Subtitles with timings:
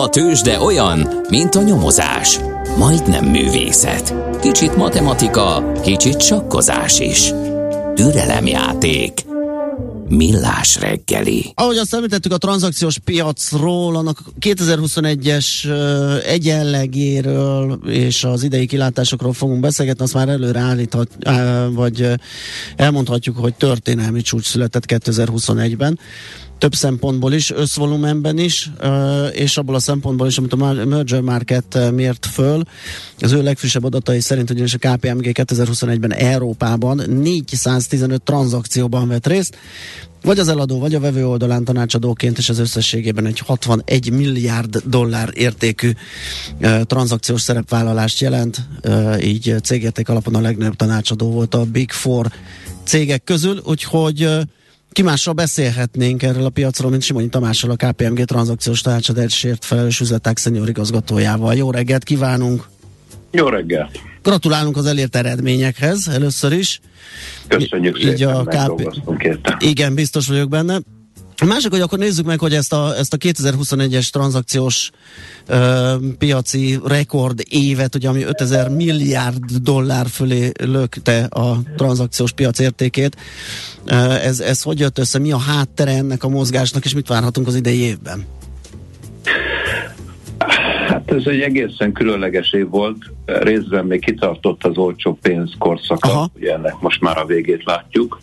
[0.00, 2.38] A tőzsde olyan, mint a nyomozás.
[2.78, 4.14] Majdnem művészet.
[4.40, 7.32] Kicsit matematika, kicsit sakkozás is.
[7.94, 9.24] Türelemjáték.
[10.08, 11.52] Millás reggeli.
[11.54, 15.46] Ahogy azt említettük a tranzakciós piacról, annak 2021-es
[16.24, 21.08] egyenlegéről és az idei kilátásokról fogunk beszélgetni, azt már előre állíthat,
[21.72, 22.12] vagy
[22.76, 25.98] elmondhatjuk, hogy történelmi csúcs született 2021-ben
[26.60, 28.70] több szempontból is, összvolumenben is,
[29.32, 32.62] és abból a szempontból is, amit a Merger Market mért föl.
[33.20, 39.56] Az ő legfrissebb adatai szerint ugyanis a KPMG 2021-ben Európában 415 tranzakcióban vett részt,
[40.22, 45.30] vagy az eladó, vagy a vevő oldalán tanácsadóként, és az összességében egy 61 milliárd dollár
[45.34, 45.90] értékű
[46.60, 48.68] uh, tranzakciós szerepvállalást jelent,
[49.22, 52.32] így cégérték alapon a legnagyobb tanácsadó volt a Big Four
[52.84, 54.40] cégek közül, úgyhogy uh,
[54.90, 60.38] ki mással beszélhetnénk erről a piacról, mint Simonyi Tamással, a KPMG tranzakciós tanácsadásért felelős üzletek
[60.38, 61.54] szenior igazgatójával.
[61.54, 62.68] Jó reggelt kívánunk!
[63.30, 64.00] Jó reggelt!
[64.22, 66.80] Gratulálunk az elért eredményekhez először is.
[67.48, 69.02] Köszönjük Így szépen, a KP...
[69.58, 70.80] Igen, biztos vagyok benne.
[71.42, 74.90] A másik, hogy akkor nézzük meg, hogy ezt a, ezt a 2021-es tranzakciós
[75.46, 83.16] ö, piaci rekord évet, ugye, ami 5000 milliárd dollár fölé lökte a tranzakciós piac értékét,
[83.84, 87.46] ö, ez, ez hogy jött össze, mi a háttere ennek a mozgásnak, és mit várhatunk
[87.46, 88.24] az idei évben?
[90.86, 96.52] Hát ez egy egészen különleges év volt, részben még kitartott az olcsó pénz korszaka, ugye
[96.52, 98.20] ennek most már a végét látjuk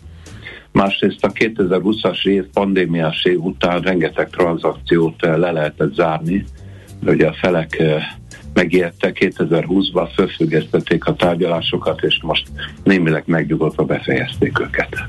[0.78, 6.44] Másrészt a 2020-as év pandémiás év után rengeteg tranzakciót eh, le lehetett zárni,
[7.00, 8.02] de ugye a felek eh,
[8.52, 12.46] megérte 2020-ban, fölfüggesztették a tárgyalásokat, és most
[12.84, 15.08] némileg megnyugodva befejezték őket.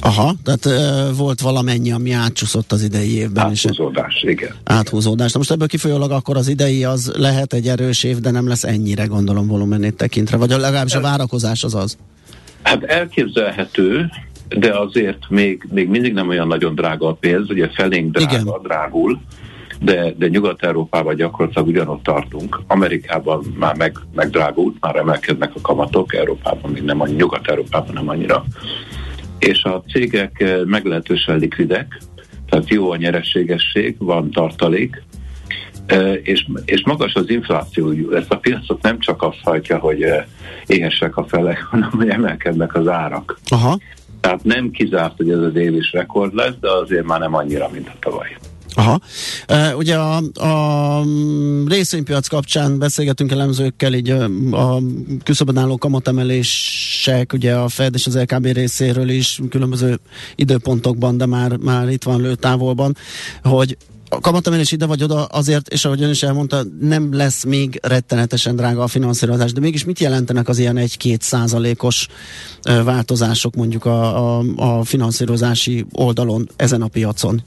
[0.00, 3.44] Aha, tehát e, volt valamennyi, ami átcsúszott az idei évben.
[3.44, 4.54] Áthúzódás, és igen.
[4.64, 5.32] Áthúzódás.
[5.32, 8.64] Na most ebből kifolyólag akkor az idei az lehet egy erős év, de nem lesz
[8.64, 11.96] ennyire, gondolom, volumenét tekintve, vagy legalábbis a várakozás az az.
[12.62, 14.10] Hát elképzelhető,
[14.48, 18.62] de azért még, még mindig nem olyan nagyon drága a pénz, ugye felénk drága, Igen.
[18.62, 19.20] drágul,
[19.80, 22.60] de, de Nyugat-Európában gyakorlatilag ugyanott tartunk.
[22.66, 28.44] Amerikában már meg, megdrágult, már emelkednek a kamatok, Európában még nem annyira, Nyugat-Európában nem annyira.
[29.38, 32.00] És a cégek eh, meglehetősen likvidek,
[32.48, 35.02] tehát jó a nyerességesség, van tartalék,
[35.86, 38.10] eh, és, és magas az infláció.
[38.10, 40.24] Ezt a piacot nem csak azt hajtja, hogy eh,
[40.66, 43.38] éhesek a felek, hanem hogy emelkednek az árak.
[43.48, 43.78] Aha.
[44.24, 47.68] Tehát nem kizárt, hogy ez az év is rekord lesz, de azért már nem annyira,
[47.72, 48.36] mint a tavaly.
[48.74, 49.00] Aha.
[49.76, 51.04] Ugye a, a
[51.66, 54.80] részvénypiac kapcsán beszélgetünk elemzőkkel, így a, a
[55.24, 59.98] küszöbön álló kamatemelések, ugye a Fed és az LKB részéről is különböző
[60.34, 62.96] időpontokban, de már, már itt van lőtávolban,
[63.42, 63.76] hogy
[64.22, 68.82] a ide vagy oda azért, és ahogy ön is elmondta, nem lesz még rettenetesen drága
[68.82, 72.08] a finanszírozás, de mégis mit jelentenek az ilyen 1-2 százalékos
[72.84, 77.42] változások mondjuk a, a, a finanszírozási oldalon ezen a piacon?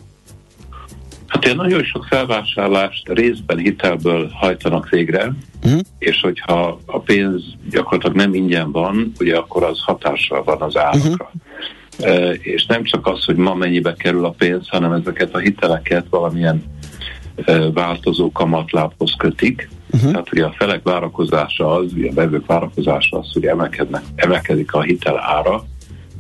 [1.28, 5.80] Hát én nagyon sok felvásárlást részben hitelből hajtanak végre, uh-huh.
[6.00, 11.10] és hogyha a pénz gyakorlatilag nem ingyen van, ugye akkor az hatással van az árakra.
[11.10, 11.42] Uh-huh
[12.41, 16.63] és nem csak az, hogy ma mennyibe kerül a pénz, hanem ezeket a hiteleket valamilyen
[17.74, 19.69] változó kamatlábhoz kötik.
[19.91, 20.12] Uh-huh.
[20.12, 24.81] Tehát ugye a felek várakozása az, ugye a vevők várakozása az, hogy emelkednek, emelkedik a
[24.81, 25.66] hitel ára,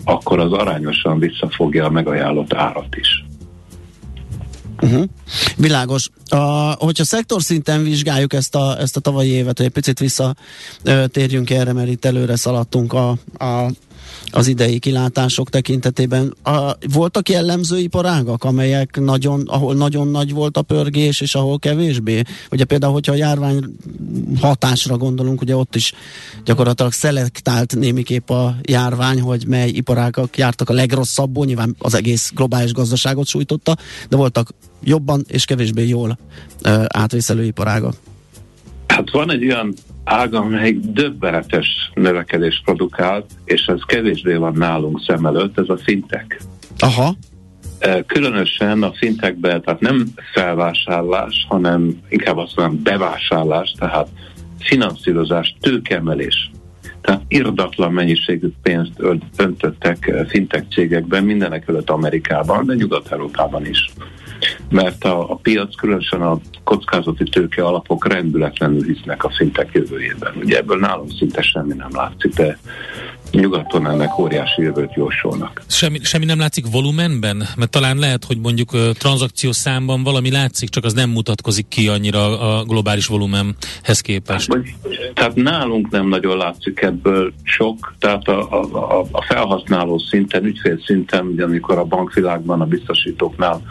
[0.03, 3.25] akkor az arányosan visszafogja a megajánlott árat is.
[4.81, 5.03] Uh-huh.
[5.57, 6.09] Világos.
[6.29, 6.37] A,
[6.71, 11.73] hogyha szektor szinten vizsgáljuk ezt a, ezt a tavalyi évet, hogy egy picit visszatérjünk erre,
[11.73, 13.71] mert itt előre szaladtunk a, a
[14.25, 16.33] az idei kilátások tekintetében.
[16.43, 22.21] A, voltak jellemző iparágak, amelyek nagyon, ahol nagyon nagy volt a pörgés, és ahol kevésbé?
[22.51, 23.63] Ugye például, hogyha a járvány
[24.41, 25.93] hatásra gondolunk, ugye ott is
[26.45, 32.73] gyakorlatilag szelektált némiképp a járvány, hogy mely iparágak jártak a legrosszabbul, nyilván az egész globális
[32.73, 33.77] gazdaságot sújtotta,
[34.09, 34.53] de voltak
[34.83, 36.17] jobban és kevésbé jól
[36.65, 37.95] uh, átvészelő iparágak.
[38.87, 39.73] Hát van egy olyan
[40.07, 46.37] ág, amely döbbenetes növekedés produkált, és ez kevésbé van nálunk szem előtt, ez a fintech.
[46.79, 47.15] Aha.
[47.79, 54.07] E, különösen a fintekben, tehát nem felvásárlás, hanem inkább azt mondom bevásárlás, tehát
[54.59, 56.51] finanszírozás, tőkemelés.
[57.01, 59.03] Tehát irdatlan mennyiségű pénzt
[59.37, 63.93] öntöttek fintek cégekben, mindenek előtt Amerikában, de Nyugat-Európában is
[64.69, 70.33] mert a, a piac, különösen a kockázati tőke alapok rendületlenül hisznek a szintek jövőjében.
[70.43, 72.57] Ugye ebből nálunk szinte semmi nem látszik, de
[73.31, 75.61] nyugaton ennek óriási jövőt jósolnak.
[75.67, 77.43] Semmi, semmi nem látszik volumenben?
[77.57, 81.87] Mert talán lehet, hogy mondjuk uh, tranzakciós számban valami látszik, csak az nem mutatkozik ki
[81.87, 84.53] annyira a globális volumenhez képest.
[84.53, 84.63] Hát,
[85.13, 91.25] tehát nálunk nem nagyon látszik ebből sok, tehát a, a, a felhasználó szinten, ügyfél szinten,
[91.25, 93.61] ugye amikor a bankvilágban, a biztosítóknál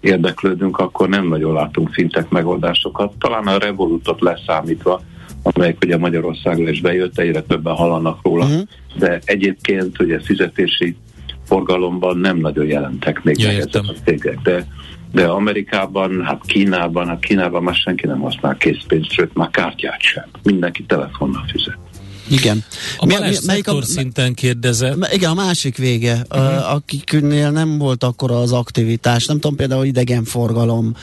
[0.00, 3.12] érdeklődünk, akkor nem nagyon látunk fintek megoldásokat.
[3.18, 5.02] Talán a Revolutot leszámítva,
[5.42, 8.62] amelyek ugye Magyarországra is bejött, egyre többen hallanak róla, uh-huh.
[8.98, 10.96] de egyébként ugye fizetési
[11.44, 14.66] forgalomban nem nagyon jelentek még ja, ezek a cégek, de,
[15.12, 20.24] de Amerikában, hát Kínában, hát Kínában már senki nem használ készpénzt, sőt már kártyát sem.
[20.42, 21.87] Mindenki telefonnal fizet.
[22.30, 22.64] Igen.
[22.98, 25.12] A mi, mi, melyik a, szinten kérdezett.
[25.12, 26.74] Igen, a másik vége, uh-huh.
[26.74, 30.94] akiknél nem volt akkor az aktivitás, nem tudom például idegenforgalom,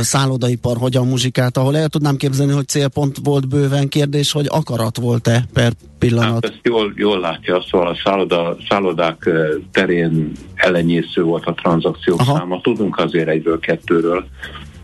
[0.00, 5.44] szállodaipar, hogyan muzsikált, ahol el tudnám képzelni, hogy célpont volt bőven kérdés, hogy akarat volt-e
[5.52, 6.32] per pillanat.
[6.32, 9.30] Hát ezt jól, jól látja, szóval a szálloda, szállodák
[9.72, 12.36] terén ellenyésző volt a tranzakciók Aha.
[12.36, 12.60] száma.
[12.60, 14.26] Tudunk azért egyről, kettőről,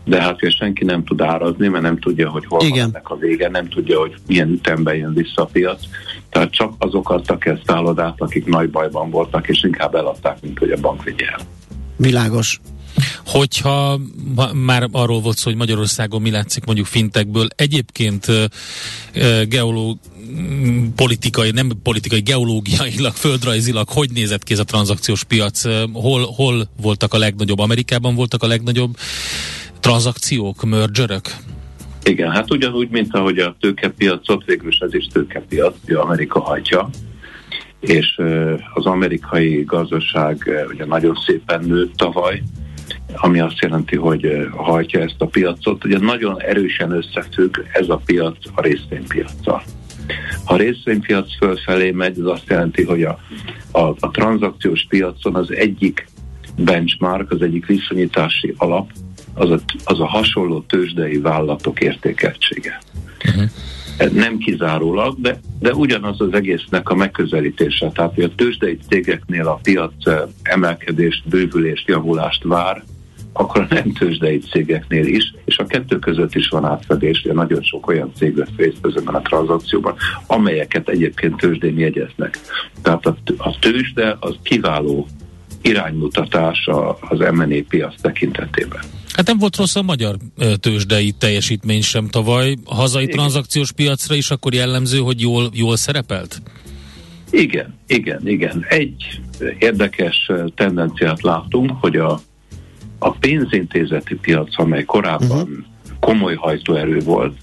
[0.05, 2.77] de hát hogy senki nem tud árazni, mert nem tudja, hogy hol Igen.
[2.77, 5.81] van ennek a vége, nem tudja, hogy milyen ütemben jön vissza a piac.
[6.29, 10.71] Tehát csak azok adtak el szállodát, akik nagy bajban voltak, és inkább eladták, mint hogy
[10.71, 11.39] a bank vigye el.
[11.97, 12.59] Világos.
[13.25, 13.99] Hogyha
[14.53, 18.27] már arról volt szó, hogy Magyarországon mi látszik mondjuk fintekből, egyébként
[19.47, 19.97] geológ,
[20.95, 25.63] politikai, nem politikai, geológiailag, földrajzilag, hogy nézett ki ez a tranzakciós piac?
[25.93, 27.59] Hol, hol voltak a legnagyobb?
[27.59, 28.97] Amerikában voltak a legnagyobb
[29.85, 31.35] tranzakciók, mergerök?
[32.03, 36.89] Igen, hát ugyanúgy, mint ahogy a tőkepiacot, végül is ez is tőkepiac, hogy Amerika hajtja,
[37.79, 38.21] és
[38.73, 42.41] az amerikai gazdaság ugye nagyon szépen nőtt tavaly,
[43.15, 45.85] ami azt jelenti, hogy hajtja ezt a piacot.
[45.85, 49.63] Ugye nagyon erősen összefügg ez a piac a részvénypiacsal.
[50.45, 53.19] Ha a részvénypiac fölfelé megy, az azt jelenti, hogy a,
[53.71, 56.07] a, a tranzakciós piacon az egyik
[56.57, 58.89] benchmark, az egyik viszonyítási alap,
[59.35, 62.81] az a, az a hasonló tőzsdei vállalatok értékeltsége.
[63.27, 63.49] Uh-huh.
[64.13, 67.89] Nem kizárólag, de, de ugyanaz az egésznek a megközelítése.
[67.89, 72.83] Tehát, hogy a tőzsdei cégeknél a piac eh, emelkedést, bővülést, javulást vár,
[73.37, 77.61] akkor a nem tőzsdei cégeknél is, és a kettő között is van átfedés, de nagyon
[77.61, 79.95] sok olyan cég vesz részt ezekben a tranzakcióban,
[80.27, 82.39] amelyeket egyébként tőzsdén jegyeznek.
[82.81, 85.07] Tehát a, a tőzsde az kiváló
[85.61, 88.81] iránymutatás az M&A piac tekintetében.
[89.15, 90.15] Hát nem volt rossz a magyar
[90.59, 92.55] tőzsdei teljesítmény sem tavaly.
[92.65, 93.15] A hazai igen.
[93.15, 96.41] tranzakciós piacra is akkor jellemző, hogy jól, jól szerepelt?
[97.29, 98.65] Igen, igen, igen.
[98.69, 99.21] Egy
[99.59, 102.21] érdekes tendenciát látunk, hogy a,
[102.99, 105.57] a pénzintézeti piac, amely korábban uh-huh.
[105.99, 107.37] komoly hajtóerő volt,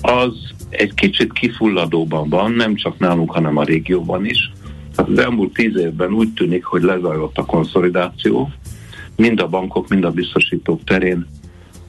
[0.00, 0.32] az
[0.68, 4.52] egy kicsit kifulladóban van, nem csak nálunk, hanem a régióban is.
[4.96, 8.50] Hát az elmúlt tíz évben úgy tűnik, hogy lezajlott a konszolidáció,
[9.20, 11.26] mind a bankok, mind a biztosítók terén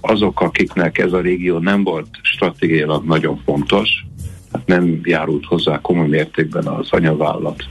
[0.01, 4.06] azok, akiknek ez a régió nem volt stratégiailag nagyon fontos,
[4.54, 7.63] hát nem járult hozzá komoly mértékben az anyavállalat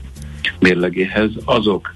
[0.59, 1.95] mérlegéhez, azok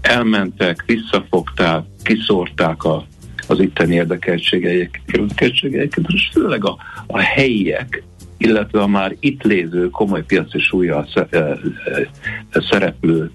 [0.00, 3.06] elmentek, visszafogták, kiszórták a,
[3.48, 6.76] az itteni érdekeltségeiket, és főleg a,
[7.06, 8.02] a helyiek,
[8.36, 11.06] illetve a már itt lévő komoly piaci súlya
[12.52, 13.30] szereplő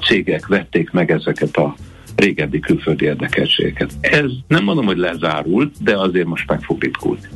[0.00, 1.74] cégek vették meg ezeket a
[2.20, 3.90] régebbi külföldi érdekeltségeket.
[4.00, 7.28] Ez nem mondom, hogy lezárult, de azért most meg fog ritkulni.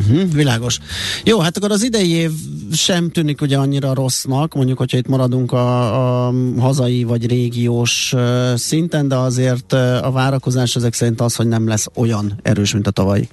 [0.00, 0.78] Uh-huh, világos.
[1.24, 2.30] Jó, hát akkor az idei év
[2.72, 8.54] sem tűnik ugye annyira rossznak, mondjuk, hogyha itt maradunk a, a hazai vagy régiós uh,
[8.54, 12.86] szinten, de azért uh, a várakozás ezek szerint az, hogy nem lesz olyan erős, mint
[12.86, 13.28] a tavalyi.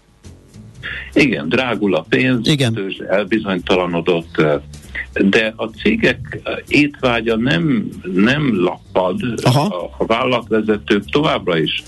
[1.13, 2.79] Igen, drágul a pénz, Igen.
[3.09, 4.43] elbizonytalanodott,
[5.13, 9.61] de a cégek étvágya nem, nem lappad, Aha.
[9.61, 11.83] a, a vállalatvezetők továbbra is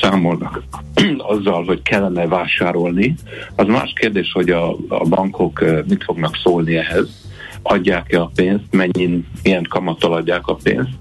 [0.00, 0.62] számolnak
[1.18, 3.14] azzal, hogy kellene vásárolni.
[3.56, 7.22] Az más kérdés, hogy a, a bankok eh, mit fognak szólni ehhez,
[7.62, 10.92] adják-e a pénzt, mennyi, milyen kamattal adják a pénzt,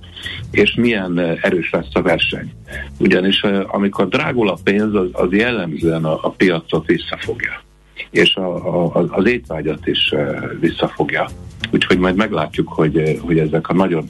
[0.52, 2.52] és milyen eh, erős lesz a verseny.
[3.00, 7.62] Ugyanis eh, amikor drágul a pénz, az, az jellemzően a, a piacot visszafogja
[8.10, 10.14] és a, a, az étvágyat is
[10.60, 11.30] visszafogja.
[11.72, 14.10] Úgyhogy majd meglátjuk, hogy, hogy ezek a nagyon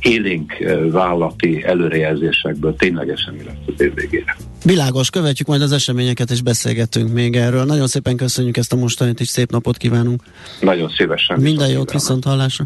[0.00, 0.52] élénk
[0.90, 4.36] vállati előrejelzésekből ténylegesen mi lesz az év végére.
[4.64, 7.64] Világos, követjük majd az eseményeket, és beszélgetünk még erről.
[7.64, 10.22] Nagyon szépen köszönjük ezt a mostanit, és szép napot kívánunk.
[10.60, 11.40] Nagyon szívesen.
[11.40, 12.64] Minden jót, viszont hallásra.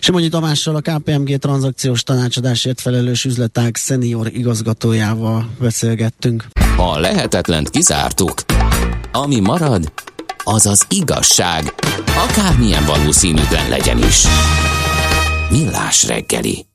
[0.00, 6.44] Simonyi Tamással a KPMG tranzakciós tanácsadásért felelős üzletág szenior igazgatójával beszélgettünk.
[6.76, 8.34] A lehetetlent kizártuk.
[9.16, 9.92] Ami marad,
[10.44, 11.74] azaz igazság,
[12.28, 14.24] akármilyen valószínűtlen legyen is.
[15.50, 16.66] Millás reggeli.